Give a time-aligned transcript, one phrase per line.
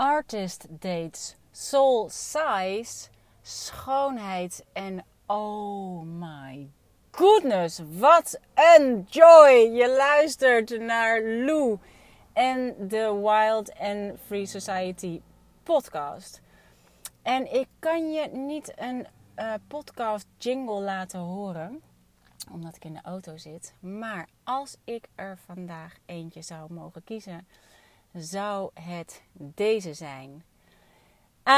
[0.00, 3.10] artist dates, soul size,
[3.42, 6.70] schoonheid en oh my
[7.10, 9.50] goodness, wat een joy!
[9.50, 11.78] Je luistert naar Lou
[12.32, 15.20] en de Wild and Free Society
[15.62, 16.40] podcast.
[17.22, 19.06] En ik kan je niet een
[19.36, 21.82] uh, podcast jingle laten horen,
[22.52, 23.74] omdat ik in de auto zit.
[23.80, 27.46] Maar als ik er vandaag eentje zou mogen kiezen,
[28.14, 30.44] zou het deze zijn.
[31.46, 31.50] I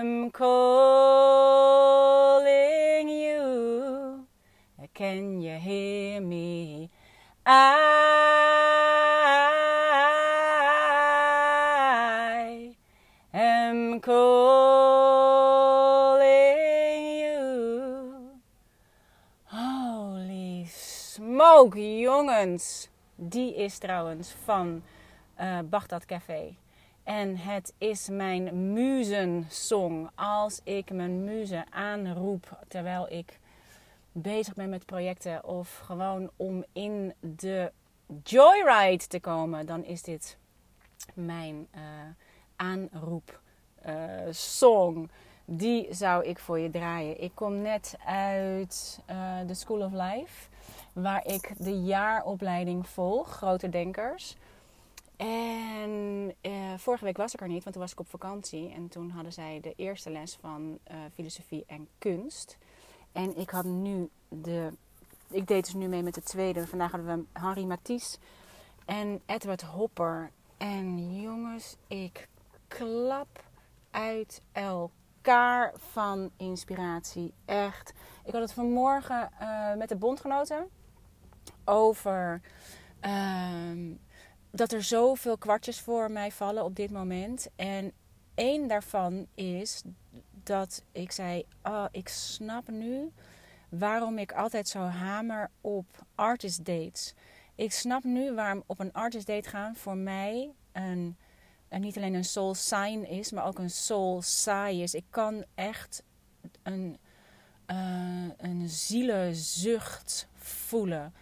[0.00, 1.10] am calling
[3.10, 4.26] you.
[4.92, 6.90] Can you hear me?
[7.46, 7.97] I
[23.14, 24.82] Die is trouwens van
[25.40, 25.58] uh,
[26.06, 26.54] Café.
[27.02, 30.10] En het is mijn muzensong.
[30.14, 33.38] Als ik mijn muze aanroep terwijl ik
[34.12, 37.72] bezig ben met projecten of gewoon om in de
[38.22, 40.36] joyride te komen, dan is dit
[41.14, 41.80] mijn uh,
[42.56, 43.40] aanroep
[43.86, 43.94] uh,
[44.30, 45.10] song.
[45.44, 47.22] Die zou ik voor je draaien.
[47.22, 49.00] Ik kom net uit
[49.46, 50.48] de School of Life,
[51.02, 54.36] waar ik de jaaropleiding volg, Grote Denkers.
[55.16, 56.34] En
[56.76, 58.72] vorige week was ik er niet, want toen was ik op vakantie.
[58.72, 60.78] En toen hadden zij de eerste les van
[61.14, 62.58] filosofie en kunst.
[63.12, 64.72] En ik had nu de.
[65.30, 66.66] Ik deed dus nu mee met de tweede.
[66.66, 68.18] Vandaag hadden we Henri Matisse
[68.84, 70.30] en Edward Hopper.
[70.56, 72.28] En jongens, ik
[72.68, 73.44] klap
[73.90, 77.32] uit elkaar van inspiratie.
[77.44, 77.92] Echt.
[78.24, 80.68] Ik had het vanmorgen uh, met de bondgenoten
[81.68, 82.40] over.
[83.04, 83.96] Uh,
[84.50, 87.48] dat er zoveel kwartjes voor mij vallen op dit moment.
[87.56, 87.92] En
[88.34, 89.82] één daarvan is
[90.30, 93.12] dat ik zei: Oh, ik snap nu
[93.68, 97.14] waarom ik altijd zo hamer op artist dates.
[97.54, 101.16] Ik snap nu waarom op een artist date gaan voor mij een,
[101.68, 104.94] niet alleen een soul sign is, maar ook een soul sigh is.
[104.94, 106.02] Ik kan echt
[106.62, 106.98] een,
[107.66, 111.12] uh, een zielenzucht voelen.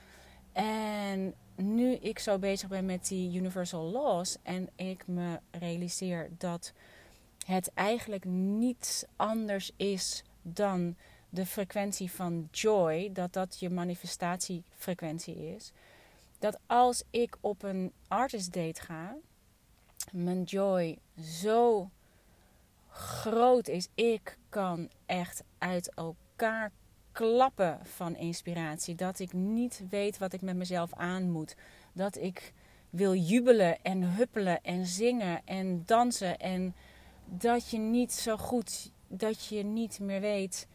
[0.62, 6.72] En nu ik zo bezig ben met die universal laws en ik me realiseer dat
[7.46, 10.96] het eigenlijk niets anders is dan
[11.28, 15.72] de frequentie van joy, dat dat je manifestatiefrequentie is.
[16.38, 19.16] Dat als ik op een artist date ga,
[20.12, 20.98] mijn joy
[21.40, 21.90] zo
[22.90, 23.88] groot is.
[23.94, 26.72] Ik kan echt uit elkaar
[27.16, 28.94] klappen van inspiratie.
[28.94, 31.54] Dat ik niet weet wat ik met mezelf aan moet.
[31.93, 32.53] Dat ik
[32.91, 36.38] wil jubelen en huppelen en zingen en dansen.
[36.38, 36.75] En
[37.25, 40.66] dat je niet zo goed, dat je niet meer weet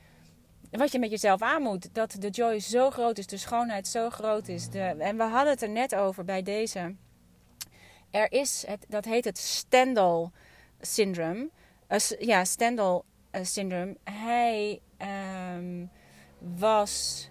[0.72, 1.94] wat je met jezelf aan moet.
[1.94, 4.70] Dat de joy zo groot is, de schoonheid zo groot is.
[4.70, 6.96] De, en we hadden het er net over bij deze.
[8.12, 10.32] Er is, het, dat heet het Stendhal
[10.80, 11.50] syndroom.
[11.90, 13.98] Uh, ja, Stendhal uh, syndroom.
[14.04, 14.82] Hij
[15.58, 15.90] um,
[16.58, 17.30] was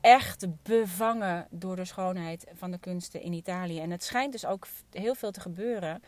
[0.00, 3.80] echt bevangen door de schoonheid van de kunsten in Italië.
[3.80, 6.02] En het schijnt dus ook heel veel te gebeuren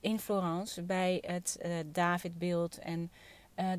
[0.00, 2.78] in Florence bij het uh, Davidbeeld.
[2.78, 3.10] En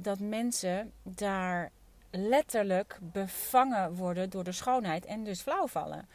[0.01, 1.71] dat mensen daar
[2.11, 6.07] letterlijk bevangen worden door de schoonheid en dus flauw vallen.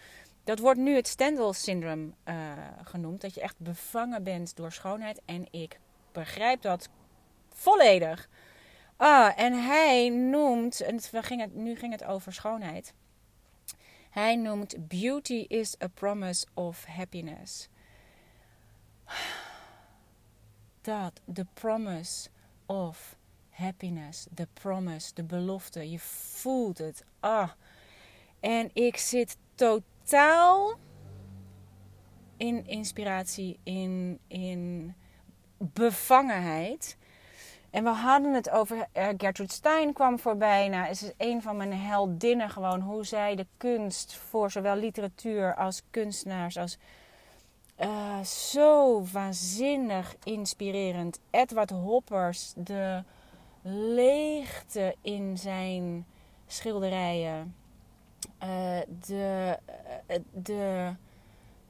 [0.44, 2.34] Dat wordt nu het Stendhal-syndroom uh,
[2.82, 3.20] genoemd.
[3.20, 5.20] Dat je echt bevangen bent door schoonheid.
[5.24, 5.80] En ik
[6.12, 6.88] begrijp dat
[7.48, 8.28] volledig.
[9.00, 12.94] Ah, en hij noemt, en we gingen, nu ging het over schoonheid.
[14.10, 17.68] Hij noemt beauty is a promise of happiness.
[20.80, 22.28] Dat, the promise
[22.66, 23.16] of
[23.50, 25.90] happiness, de promise, de belofte.
[25.90, 27.04] Je voelt het.
[27.20, 27.50] Ah.
[28.40, 30.78] En ik zit totaal
[32.36, 34.94] in inspiratie, in, in
[35.58, 36.97] bevangenheid.
[37.70, 40.68] En we hadden het over uh, Gertrude Stein kwam voorbij.
[40.68, 42.80] Nou, is een van mijn heldinnen gewoon.
[42.80, 46.78] Hoe zij de kunst voor zowel literatuur als kunstenaars als
[47.80, 51.20] uh, zo waanzinnig inspirerend.
[51.30, 53.02] Edward Hoppers, de
[53.62, 56.06] leegte in zijn
[56.46, 57.54] schilderijen.
[58.42, 58.48] Uh,
[59.06, 59.58] de,
[60.32, 60.92] de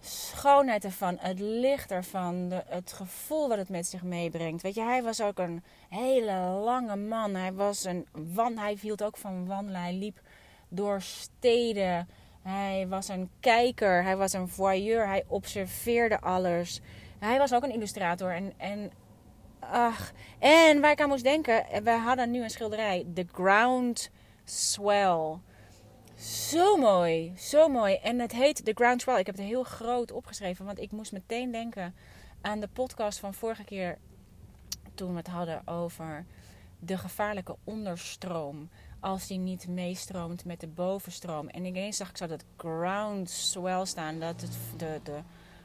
[0.00, 4.62] schoonheid ervan, het licht ervan, de, het gevoel wat het met zich meebrengt.
[4.62, 7.35] Weet je, hij was ook een hele lange man.
[7.35, 9.81] Hij, was een, wan, hij hield ook van wandelen.
[9.81, 10.21] Hij liep
[10.69, 12.09] door steden.
[12.43, 16.81] Hij was een kijker, hij was een voyeur, hij observeerde alles.
[17.19, 18.31] Hij was ook een illustrator.
[18.31, 18.91] En, en,
[19.59, 20.12] ach.
[20.39, 24.11] en waar ik aan moest denken, we hadden nu een schilderij, The Ground
[24.45, 25.39] Swell.
[26.19, 27.94] Zo mooi, zo mooi.
[27.94, 29.19] En het heet The Ground Swell.
[29.19, 31.94] Ik heb het heel groot opgeschreven, want ik moest meteen denken
[32.41, 33.99] aan de podcast van vorige keer
[34.94, 36.25] toen we het hadden over
[36.79, 38.69] de gevaarlijke onderstroom.
[39.00, 41.49] Als die niet meestroomt met de bovenstroom.
[41.49, 44.21] En ineens zag ik zo dat ground swell staan.
[44.21, 45.19] Dat het de, de,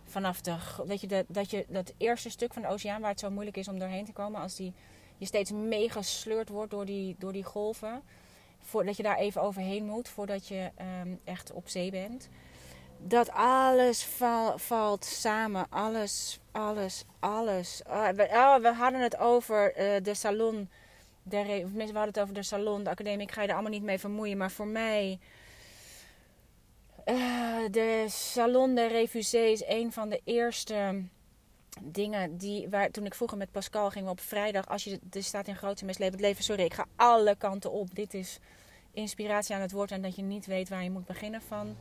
[0.04, 0.56] vanaf de.
[0.86, 3.68] Weet je, dat je dat eerste stuk van de oceaan waar het zo moeilijk is
[3.68, 4.42] om doorheen te komen.
[4.42, 4.74] Als die
[5.18, 8.02] je steeds meegesleurd wordt door die, door die golven.
[8.63, 10.71] Voordat je daar even overheen moet voordat je
[11.01, 12.30] um, echt op zee bent.
[12.98, 15.65] Dat alles val, valt samen.
[15.69, 17.81] Alles, alles, alles.
[17.88, 20.69] Oh, we, oh, we hadden het over uh, de salon
[21.24, 23.27] de, mensen hadden het over de salon, de academie.
[23.27, 24.38] Ik ga je er allemaal niet mee vermoeien.
[24.38, 25.19] Maar voor mij.
[27.06, 31.04] Uh, de Salon de is een van de eerste
[31.81, 32.70] dingen die.
[32.70, 34.68] Waar, toen ik vroeger met Pascal ging op vrijdag.
[34.68, 35.00] Als je.
[35.12, 36.44] Er staat in grote mes het leven.
[36.44, 37.96] Sorry, ik ga alle kanten op.
[37.96, 38.40] Dit is
[38.92, 39.92] inspiratie aan het woord.
[39.92, 41.75] En dat je niet weet waar je moet beginnen van,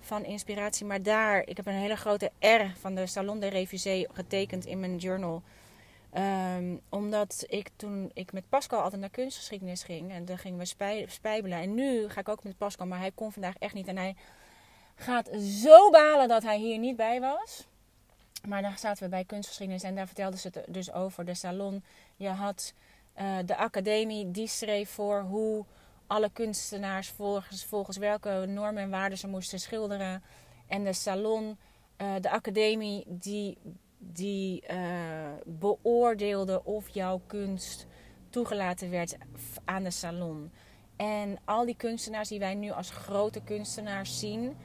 [0.00, 0.86] van inspiratie.
[0.86, 1.42] Maar daar.
[1.46, 5.42] Ik heb een hele grote R van de Salon de Refusé getekend in mijn journal.
[6.56, 10.10] Um, omdat ik toen ik met Pascal altijd naar kunstgeschiedenis ging.
[10.10, 11.58] En dan gingen we spij, spijbelen.
[11.58, 12.86] En nu ga ik ook met Pascal.
[12.86, 13.88] Maar hij kon vandaag echt niet.
[13.88, 14.16] En hij
[14.94, 17.68] gaat zo balen dat hij hier niet bij was.
[18.46, 19.82] Maar dan zaten we bij kunstgeschiedenis.
[19.82, 21.84] En daar vertelden ze het dus over de salon.
[22.16, 22.74] Je had
[23.20, 24.30] uh, de academie.
[24.30, 25.64] Die schreef voor hoe
[26.06, 30.22] alle kunstenaars volgens, volgens welke normen en waarden ze moesten schilderen.
[30.66, 31.58] En de salon,
[31.98, 33.58] uh, de academie, die
[34.02, 34.76] die uh,
[35.44, 37.86] beoordeelde of jouw kunst
[38.30, 39.16] toegelaten werd
[39.64, 40.50] aan de salon.
[40.96, 44.56] En al die kunstenaars die wij nu als grote kunstenaars zien,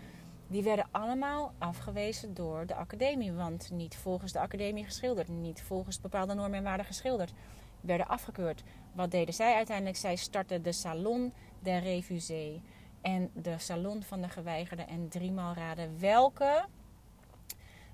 [0.48, 3.34] die werden allemaal afgewezen door de academie.
[3.34, 7.34] Want niet volgens de academie geschilderd, niet volgens bepaalde normen en waarden geschilderd.
[7.82, 8.64] Werden afgekeurd.
[8.94, 9.98] Wat deden zij uiteindelijk?
[9.98, 12.60] Zij startten de Salon der Refusés.
[13.02, 14.88] En de Salon van de Geweigerden.
[14.88, 16.66] En driemaal raden welke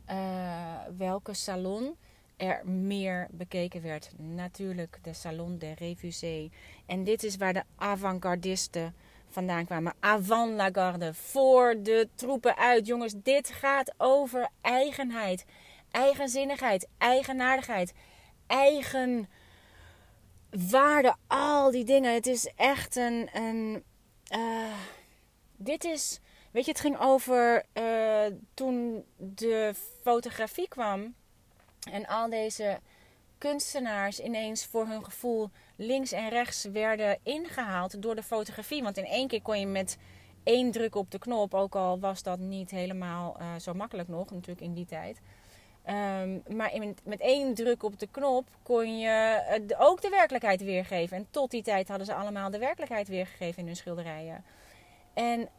[0.10, 1.96] uh, welke salon
[2.38, 4.12] er meer bekeken werd.
[4.18, 6.50] Natuurlijk de Salon des Refusés.
[6.86, 8.96] En dit is waar de avant-gardisten
[9.32, 9.94] vandaan kwamen.
[10.00, 11.14] Avant la garde.
[11.14, 12.88] Voor de troepen uit.
[12.88, 15.46] Jongens, dit gaat over eigenheid.
[15.92, 16.88] Eigenzinnigheid.
[16.98, 17.94] Eigenaardigheid.
[18.48, 19.30] Eigen
[20.70, 21.16] waarde.
[21.28, 22.14] Al die dingen.
[22.14, 23.30] Het is echt een...
[23.34, 23.84] een
[24.36, 24.74] uh,
[25.58, 26.20] dit is
[26.52, 31.16] Weet je, het ging over uh, toen de fotografie kwam
[31.92, 32.80] en al deze
[33.42, 38.84] kunstenaars ineens voor hun gevoel links en rechts werden ingehaald door de fotografie.
[38.84, 39.98] Want in één keer kon je met
[40.44, 44.32] één druk op de knop, ook al was dat niet helemaal uh, zo makkelijk nog,
[44.32, 45.22] natuurlijk in die tijd.
[45.90, 46.74] Um, maar
[47.04, 51.18] met één druk op de knop kon je uh, ook de werkelijkheid weergeven.
[51.18, 54.44] En tot die tijd hadden ze allemaal de werkelijkheid weergegeven in hun schilderijen.
[55.14, 55.50] En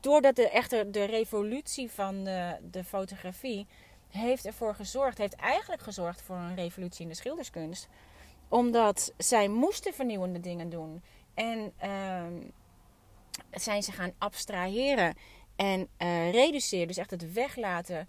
[0.00, 2.24] doordat de, echte de revolutie van
[2.70, 3.66] de fotografie
[4.12, 7.88] heeft ervoor gezorgd, heeft eigenlijk gezorgd voor een revolutie in de schilderskunst.
[8.48, 11.02] Omdat zij moesten vernieuwende dingen doen.
[11.34, 12.22] En uh,
[13.50, 15.14] zijn ze gaan abstraheren
[15.56, 16.86] en uh, reduceren.
[16.86, 18.08] Dus echt het weglaten.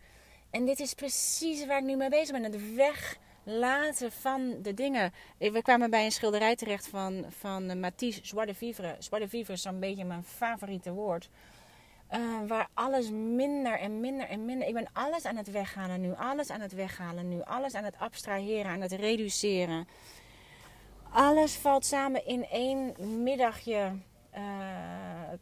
[0.49, 2.43] En dit is precies waar ik nu mee bezig ben.
[2.43, 5.13] Het weglaten van de dingen.
[5.37, 8.97] We kwamen bij een schilderij terecht van, van Matisse de Vivre.
[9.09, 11.29] De Vivre is zo'n beetje mijn favoriete woord.
[12.15, 14.67] Uh, waar alles minder en minder en minder.
[14.67, 16.13] Ik ben alles aan het weghalen nu.
[16.13, 17.41] Alles aan het weghalen nu.
[17.41, 19.87] Alles aan het abstraheren, aan het reduceren.
[21.11, 22.93] Alles valt samen in één
[23.23, 23.91] middagje
[24.35, 24.41] uh,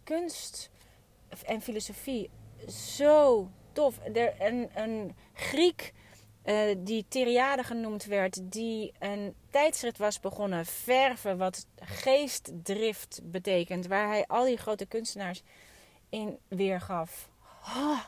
[0.04, 0.70] kunst
[1.46, 2.30] en filosofie.
[2.68, 4.00] Zo tof.
[4.14, 5.94] Er, een, een Griek
[6.46, 14.08] uh, die Teriade genoemd werd, die een tijdschrift was begonnen, verven, wat geestdrift betekent, waar
[14.08, 15.44] hij al die grote kunstenaars
[16.12, 17.30] in weergaf.
[17.66, 18.00] Oh,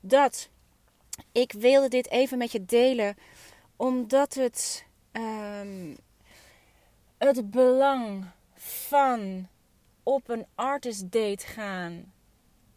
[0.00, 0.48] dat.
[1.32, 3.16] Ik wilde dit even met je delen,
[3.76, 5.96] omdat het um,
[7.18, 8.24] het belang
[8.56, 9.48] van
[10.02, 12.12] op een artist date gaan.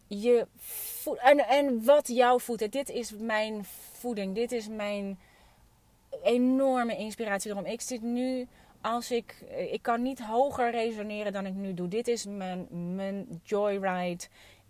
[0.06, 2.72] Je voed, en, en wat jouw voedt.
[2.72, 4.34] Dit is mijn voeding.
[4.34, 5.18] Dit is mijn
[6.22, 7.52] enorme inspiratie.
[7.52, 8.46] Daarom, ik zit nu
[8.80, 9.32] als ik,
[9.70, 11.88] ik kan niet hoger resoneren dan ik nu doe.
[11.88, 14.24] Dit is mijn, mijn joyride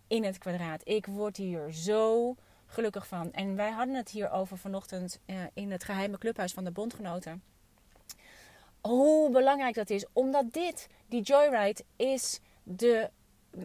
[0.06, 0.80] in het kwadraat.
[0.84, 2.34] Ik word hier zo
[2.66, 3.32] gelukkig van.
[3.32, 7.42] En wij hadden het hier over vanochtend uh, in het geheime clubhuis van de bondgenoten.
[8.80, 10.06] Hoe belangrijk dat is.
[10.12, 13.10] Omdat dit, die joyride, is de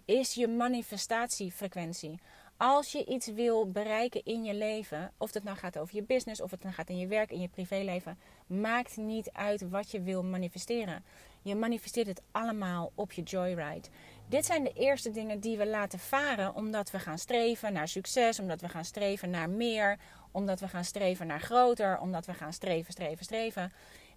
[0.06, 2.20] is je manifestatiefrequentie.
[2.58, 6.42] Als je iets wil bereiken in je leven, of het nou gaat over je business,
[6.42, 8.18] of het nou gaat in je werk, in je privéleven,
[8.48, 11.04] maakt niet uit wat je wil manifesteren.
[11.42, 13.88] Je manifesteert het allemaal op je joyride.
[14.28, 18.40] Dit zijn de eerste dingen die we laten varen omdat we gaan streven naar succes,
[18.40, 20.00] omdat we gaan streven naar meer,
[20.32, 23.72] omdat we gaan streven naar groter, omdat we gaan streven, streven, streven.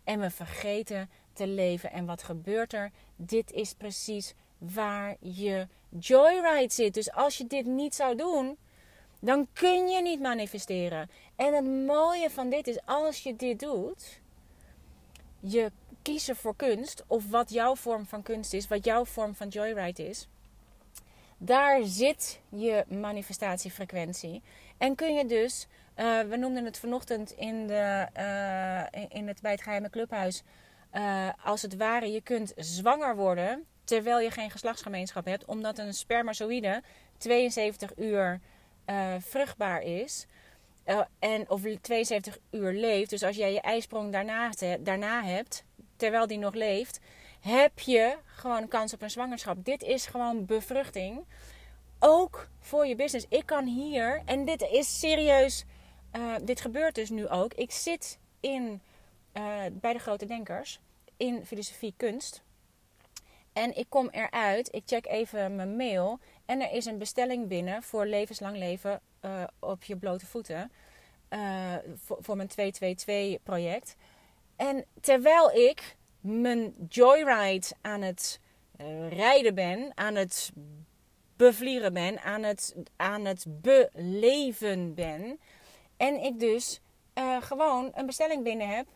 [0.05, 1.93] En we vergeten te leven.
[1.93, 2.90] En wat gebeurt er?
[3.16, 5.67] Dit is precies waar je
[5.99, 6.95] joyride zit.
[6.95, 8.57] Dus als je dit niet zou doen,
[9.21, 11.11] dan kun je niet manifesteren.
[11.37, 14.21] En het mooie van dit is, als je dit doet,
[15.41, 15.73] je
[16.03, 20.09] kiezen voor kunst, of wat jouw vorm van kunst is, wat jouw vorm van joyride
[20.09, 20.29] is,
[21.39, 24.43] daar zit je manifestatiefrequentie.
[24.79, 29.51] En kun je dus, uh, we noemden het vanochtend in de, uh, in het, bij
[29.51, 30.43] het geheime clubhuis,
[30.93, 35.95] uh, als het ware, je kunt zwanger worden terwijl je geen geslachtsgemeenschap hebt, omdat een
[35.95, 36.83] spermazoïde
[37.19, 38.40] 72 uur
[39.19, 40.26] vruchtbaar is.
[41.19, 43.11] en, of 72 uur leeft.
[43.11, 44.50] Dus als jij je ijsprong daarna,
[44.81, 45.64] daarna hebt,
[45.97, 47.00] terwijl die nog leeft,
[47.40, 49.64] heb je gewoon kans op een zwangerschap.
[49.64, 51.25] Dit is gewoon bevruchting.
[51.99, 53.26] Ook voor je business.
[53.28, 55.64] Ik kan hier, en dit is serieus,
[56.16, 57.55] uh, dit gebeurt dus nu ook.
[57.55, 58.81] Ik zit in,
[59.73, 60.81] bij de grote denkers
[61.16, 62.43] in filosofie kunst.
[63.57, 66.19] En ik kom eruit, ik check even mijn mail.
[66.45, 70.71] En er is een bestelling binnen voor levenslang leven uh, op je blote voeten.
[71.97, 73.97] voor, voor mijn 222 project.
[74.57, 78.41] En terwijl ik mijn joyride aan het
[78.81, 80.53] uh, rijden ben, aan het
[81.37, 85.39] bevlieren ben, aan het, aan het beleven ben.
[85.97, 86.81] En ik dus
[87.19, 88.87] uh, gewoon een bestelling binnen heb.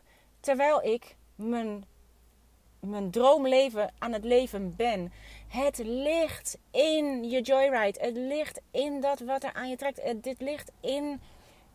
[0.40, 1.84] Terwijl ik mijn,
[2.80, 5.12] mijn droomleven aan het leven ben.
[5.48, 8.00] Het ligt in je joyride.
[8.00, 10.22] Het ligt in dat wat er aan je trekt.
[10.22, 11.20] Dit ligt in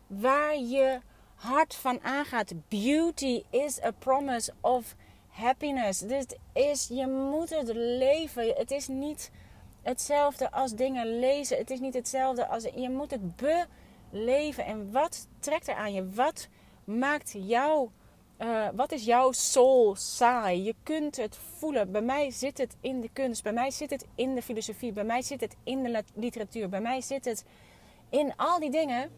[0.06, 1.00] waar je
[1.34, 2.52] hart van aangaat.
[2.68, 4.94] Beauty is a promise of
[5.28, 6.00] happiness.
[6.00, 8.54] Dit is, je moet het leven.
[8.56, 9.30] Het is niet
[9.82, 11.58] hetzelfde als dingen lezen.
[11.58, 13.36] Het is niet hetzelfde als, je moet het
[14.10, 14.64] beleven.
[14.64, 16.10] En wat trekt er aan je?
[16.10, 16.48] Wat
[16.84, 17.88] maakt jou,
[18.38, 20.62] uh, wat is jouw soul saai?
[20.62, 21.92] Je kunt het voelen.
[21.92, 23.42] Bij mij zit het in de kunst.
[23.42, 24.92] Bij mij zit het in de filosofie.
[24.92, 26.68] Bij mij zit het in de literatuur.
[26.68, 27.44] Bij mij zit het
[28.10, 29.10] in al die dingen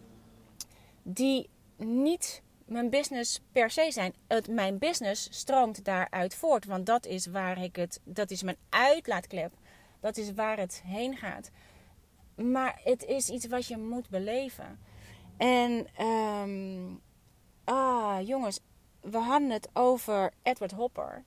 [1.03, 4.15] die niet mijn business per se zijn.
[4.27, 6.65] Het, mijn business stroomt daaruit voort.
[6.65, 8.01] Want dat is waar ik het.
[8.05, 9.53] Dat is mijn uitlaatklep.
[10.01, 11.51] Dat is waar het heen gaat.
[12.35, 14.79] Maar het is iets wat je moet beleven.
[15.37, 17.01] En um,
[17.65, 18.61] ah, jongens,
[19.01, 21.25] we hadden het over Edward Hopper.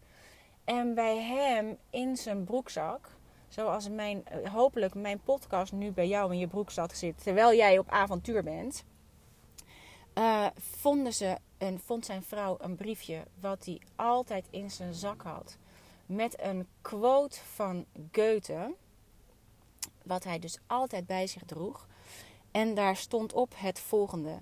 [0.63, 3.09] En bij hem in zijn broekzak,
[3.47, 7.89] zoals mijn, hopelijk mijn podcast nu bij jou in je broekzak zit, terwijl jij op
[7.89, 8.83] avontuur bent,
[10.15, 15.21] uh, vonden ze en vond zijn vrouw een briefje wat hij altijd in zijn zak
[15.21, 15.57] had.
[16.05, 18.73] Met een quote van Goethe.
[20.03, 21.87] Wat hij dus altijd bij zich droeg.
[22.51, 24.39] En daar stond op het volgende: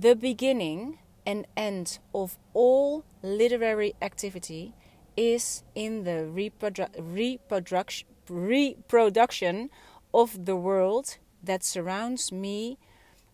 [0.00, 4.74] The beginning and end of all literary activity
[5.16, 6.88] is in the reprodu
[8.28, 9.70] reproduction
[10.14, 12.78] of the world that surrounds me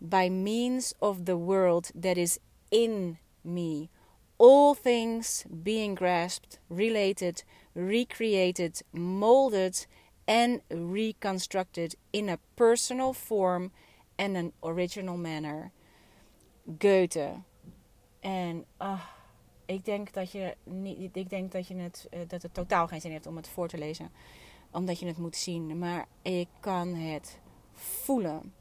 [0.01, 2.39] by means of the world that is
[2.71, 3.91] in me.
[4.39, 7.43] All things being grasped, related,
[7.75, 9.87] recreated, molded,
[10.27, 13.73] and reconstructed in a personal form
[14.19, 15.73] and an original manner.
[16.79, 17.43] Goethe.
[18.21, 19.03] En ah,
[19.65, 23.01] ik denk dat je niet, ik denk dat je het, uh, dat het totaal geen
[23.01, 24.11] zin heeft om het voor te lezen,
[24.71, 25.79] omdat je het moet zien.
[25.79, 27.39] Maar ik kan het
[27.73, 28.53] voelen.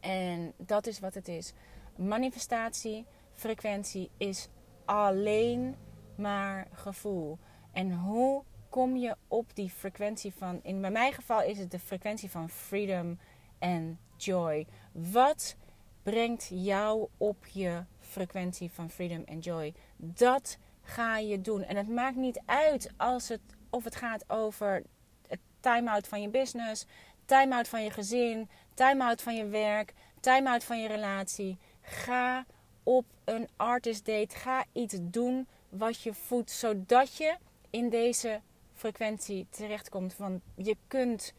[0.00, 1.52] En dat is wat het is.
[1.96, 4.48] Manifestatie, frequentie is
[4.84, 5.74] alleen
[6.14, 7.38] maar gevoel.
[7.72, 12.30] En hoe kom je op die frequentie van, in mijn geval is het de frequentie
[12.30, 13.18] van freedom
[13.58, 14.66] en joy.
[14.92, 15.56] Wat
[16.02, 19.74] brengt jou op je frequentie van freedom en joy?
[19.96, 21.62] Dat ga je doen.
[21.62, 23.40] En het maakt niet uit als het,
[23.70, 24.82] of het gaat over
[25.28, 26.86] het time-out van je business,
[27.24, 31.58] time-out van je gezin, time-out van je werk, time-out van je relatie.
[31.80, 32.46] Ga
[32.82, 34.36] op een artist date.
[34.36, 37.36] Ga iets doen wat je voedt, zodat je
[37.70, 38.40] in deze
[38.74, 40.16] frequentie terechtkomt.
[40.16, 41.32] Want je kunt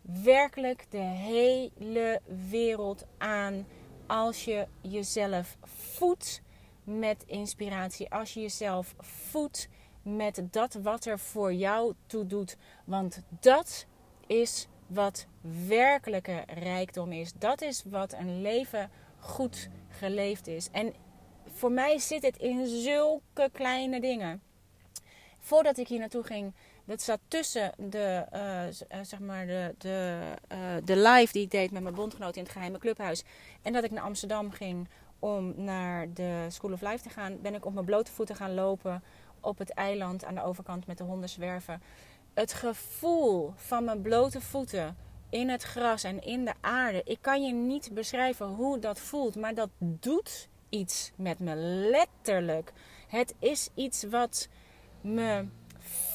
[0.00, 3.66] werkelijk de hele wereld aan
[4.08, 6.42] als je jezelf voedt
[6.84, 8.10] met inspiratie.
[8.10, 9.68] Als je jezelf voedt
[10.02, 12.56] met dat wat er voor jou toe doet.
[12.84, 13.86] Want dat
[14.26, 15.26] is wat
[15.66, 17.32] werkelijke rijkdom is.
[17.32, 20.68] Dat is wat een leven goed geleefd is.
[20.70, 20.94] En
[21.46, 24.42] voor mij zit het in zulke kleine dingen.
[25.38, 26.54] Voordat ik hier naartoe ging,
[26.84, 30.20] dat zat tussen de, uh, zeg maar de, de,
[30.52, 33.24] uh, de live die ik deed met mijn bondgenoot in het geheime clubhuis.
[33.62, 37.54] En dat ik naar Amsterdam ging om naar de School of Life te gaan, ben
[37.54, 39.02] ik op mijn blote voeten gaan lopen
[39.40, 41.82] op het eiland aan de overkant met de honden zwerven.
[42.34, 44.96] Het gevoel van mijn blote voeten
[45.30, 47.02] in het gras en in de aarde.
[47.04, 51.54] Ik kan je niet beschrijven hoe dat voelt, maar dat doet iets met me,
[51.90, 52.72] letterlijk.
[53.08, 54.48] Het is iets wat
[55.00, 55.48] me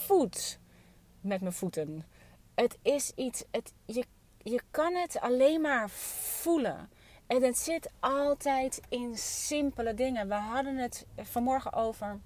[0.05, 0.59] voedt
[1.21, 2.05] met mijn voeten.
[2.55, 4.05] Het is iets, het, je,
[4.37, 6.89] je kan het alleen maar voelen.
[7.27, 10.27] En het zit altijd in simpele dingen.
[10.27, 12.19] We hadden het vanmorgen over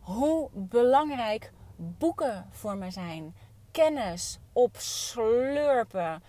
[0.00, 3.34] hoe belangrijk boeken voor me zijn.
[3.70, 6.22] Kennis opslurpen.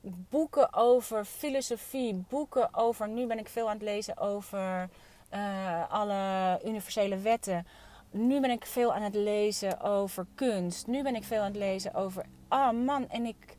[0.00, 3.08] Boeken over filosofie, boeken over.
[3.08, 4.88] Nu ben ik veel aan het lezen over
[5.34, 7.66] uh, alle universele wetten.
[8.12, 10.86] Nu ben ik veel aan het lezen over kunst.
[10.86, 12.24] Nu ben ik veel aan het lezen over.
[12.48, 13.56] Ah oh man, en ik.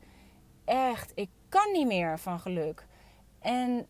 [0.64, 2.86] Echt, ik kan niet meer van geluk.
[3.40, 3.86] En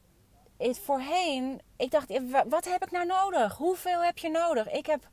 [0.59, 2.12] het voorheen, ik dacht,
[2.49, 3.56] wat heb ik nou nodig?
[3.56, 4.71] Hoeveel heb je nodig?
[4.71, 5.09] Ik heb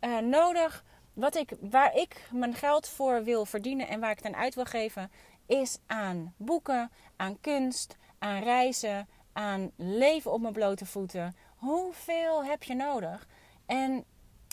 [0.00, 4.26] uh, nodig wat ik, waar ik mijn geld voor wil verdienen en waar ik het
[4.26, 5.10] aan uit wil geven,
[5.46, 11.36] is aan boeken, aan kunst, aan reizen, aan leven op mijn blote voeten.
[11.56, 13.26] Hoeveel heb je nodig?
[13.66, 14.04] En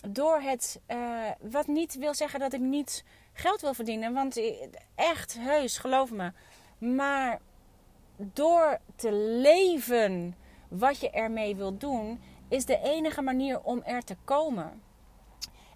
[0.08, 0.98] door het, uh,
[1.40, 4.42] wat niet wil zeggen dat ik niet geld wil verdienen, want
[4.96, 6.32] echt heus, geloof me.
[6.78, 7.40] Maar
[8.18, 9.12] door te
[9.42, 10.36] leven
[10.68, 14.82] wat je ermee wilt doen, is de enige manier om er te komen.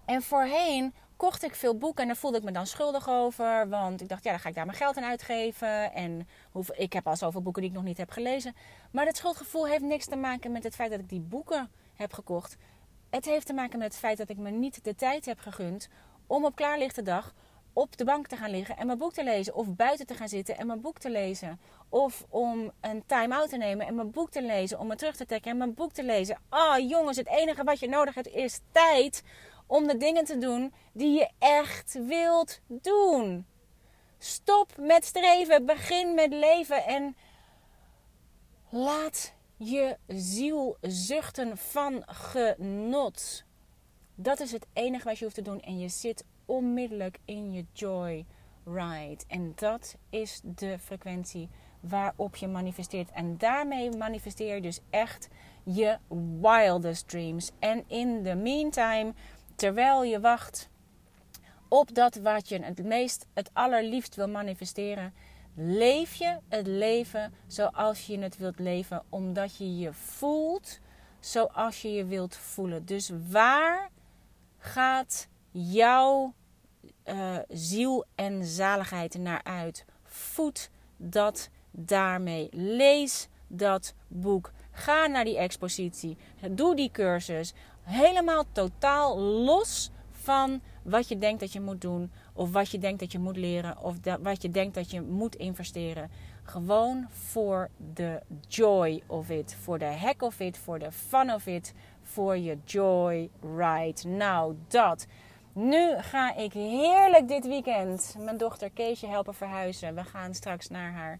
[0.04, 3.68] En voorheen kocht ik veel boeken en daar voelde ik me dan schuldig over.
[3.68, 5.92] Want ik dacht, ja, dan ga ik daar mijn geld aan uitgeven.
[5.92, 6.28] En
[6.72, 8.54] ik heb al zoveel boeken die ik nog niet heb gelezen.
[8.90, 12.12] Maar dat schuldgevoel heeft niks te maken met het feit dat ik die boeken heb
[12.12, 12.56] gekocht.
[13.12, 15.88] Het heeft te maken met het feit dat ik me niet de tijd heb gegund
[16.26, 17.34] om op klaarlichte dag
[17.72, 19.54] op de bank te gaan liggen en mijn boek te lezen.
[19.54, 21.60] Of buiten te gaan zitten en mijn boek te lezen.
[21.88, 24.78] Of om een time-out te nemen en mijn boek te lezen.
[24.78, 26.38] Om me terug te trekken en mijn boek te lezen.
[26.48, 29.22] Ah, oh, jongens, het enige wat je nodig hebt is tijd
[29.66, 33.46] om de dingen te doen die je echt wilt doen.
[34.18, 37.16] Stop met streven, begin met leven en
[38.68, 43.44] laat je ziel zuchten van genot.
[44.14, 47.64] Dat is het enige wat je hoeft te doen en je zit onmiddellijk in je
[47.72, 48.24] joy
[48.64, 49.24] ride.
[49.28, 51.48] En dat is de frequentie
[51.80, 53.10] waarop je manifesteert.
[53.10, 55.28] En daarmee manifesteer je dus echt
[55.62, 55.98] je
[56.40, 57.50] wildest dreams.
[57.58, 59.12] En in the meantime
[59.54, 60.68] terwijl je wacht
[61.68, 65.14] op dat wat je het meest, het allerliefst wil manifesteren,
[65.54, 70.80] leef je het leven zoals je het wilt leven, omdat je je voelt
[71.20, 72.84] zoals je je wilt voelen.
[72.84, 73.90] Dus waar
[74.58, 76.34] gaat jouw
[77.04, 79.84] uh, ziel en zaligheid naar uit?
[80.04, 82.48] Voed dat daarmee.
[82.50, 84.52] Lees dat boek.
[84.70, 86.16] Ga naar die expositie.
[86.50, 92.52] Doe die cursus helemaal totaal los van wat je denkt dat je moet doen, of
[92.52, 96.10] wat je denkt dat je moet leren, of wat je denkt dat je moet investeren.
[96.42, 101.46] Gewoon voor de joy of it, voor de hack of it, voor de fun of
[101.46, 104.08] it, voor je joy ride.
[104.08, 105.06] Nou, dat.
[105.52, 109.94] Nu ga ik heerlijk dit weekend mijn dochter Keesje helpen verhuizen.
[109.94, 111.18] We gaan straks naar haar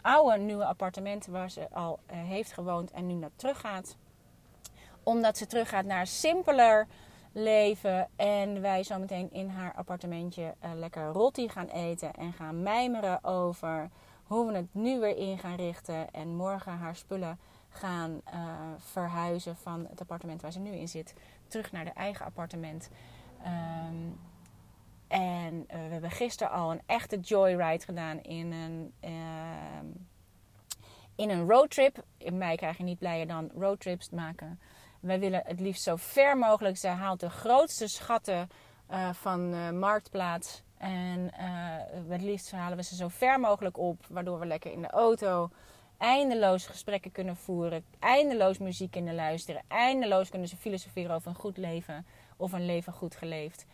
[0.00, 3.96] oude nieuwe appartement waar ze al uh, heeft gewoond en nu naar terug gaat
[5.08, 6.86] omdat ze teruggaat naar simpeler
[7.38, 8.08] leven.
[8.16, 12.14] En wij zometeen in haar appartementje uh, lekker rotti gaan eten.
[12.14, 13.90] En gaan mijmeren over
[14.24, 16.10] hoe we het nu weer in gaan richten.
[16.10, 18.42] En morgen haar spullen gaan uh,
[18.78, 21.14] verhuizen van het appartement waar ze nu in zit.
[21.48, 22.90] Terug naar de eigen appartement.
[23.46, 24.18] Um,
[25.08, 29.10] en uh, we hebben gisteren al een echte joyride gedaan in een, uh,
[31.14, 32.04] in een roadtrip.
[32.18, 34.60] In mei krijg je niet blijer dan roadtrips maken.
[35.00, 36.76] Wij willen het liefst zo ver mogelijk.
[36.76, 38.48] Ze haalt de grootste schatten
[38.90, 40.62] uh, van uh, Marktplaats.
[40.78, 44.06] En uh, het liefst halen we ze zo ver mogelijk op.
[44.08, 45.50] Waardoor we lekker in de auto
[45.98, 47.84] eindeloos gesprekken kunnen voeren.
[47.98, 49.62] Eindeloos muziek kunnen luisteren.
[49.68, 52.06] Eindeloos kunnen ze filosoferen over een goed leven.
[52.36, 53.66] Of een leven goed geleefd.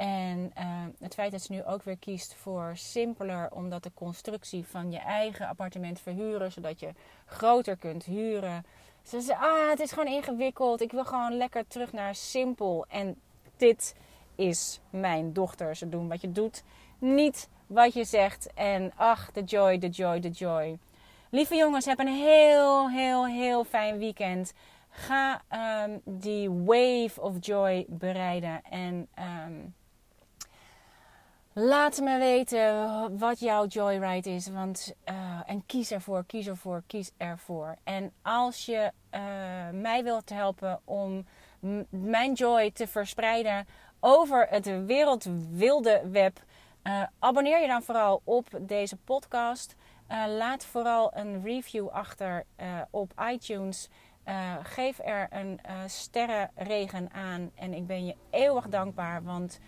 [0.00, 0.52] En
[0.98, 4.98] het feit dat ze nu ook weer kiest voor simpeler, omdat de constructie van je
[4.98, 6.92] eigen appartement verhuren, zodat je
[7.26, 8.64] groter kunt huren,
[9.02, 10.80] ze zei, ah, het is gewoon ingewikkeld.
[10.80, 12.84] Ik wil gewoon lekker terug naar simpel.
[12.88, 13.20] En
[13.56, 13.94] dit
[14.34, 15.76] is mijn dochter.
[15.76, 16.62] Ze doen wat je doet.
[16.98, 18.52] niet wat je zegt.
[18.54, 20.78] En ach, de joy, de joy, de joy.
[21.30, 24.52] Lieve jongens, heb een heel, heel, heel fijn weekend.
[24.90, 28.62] Ga ehm, die wave of joy bereiden.
[28.64, 29.08] En
[29.48, 29.74] um,
[31.60, 34.48] laat me weten wat jouw joyride is.
[34.48, 37.76] Want, uh, en kies ervoor, kies ervoor, kies ervoor.
[37.84, 39.20] En als je uh,
[39.72, 41.26] mij wilt helpen om
[41.88, 43.66] mijn joy te verspreiden
[44.00, 46.42] over het wereldwilde web.
[46.82, 49.76] Uh, abonneer je dan vooral op deze podcast.
[50.28, 52.44] Laat vooral een review achter
[52.90, 53.88] op iTunes.
[54.62, 57.50] geef er een sterrenregen aan.
[57.54, 59.22] En ik ben je eeuwig dankbaar.
[59.22, 59.60] Want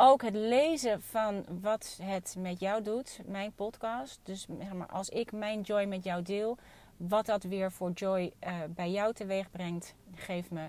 [0.00, 4.20] ook het lezen van wat het met jou doet, mijn podcast.
[4.22, 6.58] Dus zeg maar, als ik mijn joy met jou deel,
[6.96, 8.32] wat dat weer voor joy
[8.68, 10.68] bij jou teweeg brengt, geeft me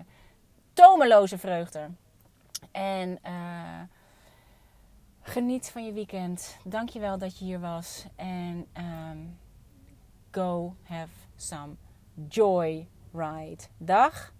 [0.72, 1.90] tomeloze vreugde.
[2.70, 3.80] En uh,
[5.20, 6.56] geniet van je weekend.
[6.64, 8.04] Dankjewel dat je hier was.
[8.16, 9.38] En um,
[10.30, 11.74] go have some
[12.28, 13.62] joy ride.
[13.76, 14.32] Dag!